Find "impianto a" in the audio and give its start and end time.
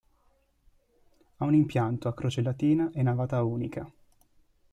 1.53-2.15